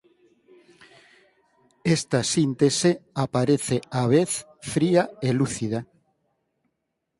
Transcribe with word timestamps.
Esta 1.95 2.19
síntese 2.33 2.91
aparece 3.23 3.77
á 3.99 4.03
vez 4.13 4.31
fría 4.73 5.03
e 5.27 5.29
lúcida. 5.39 5.79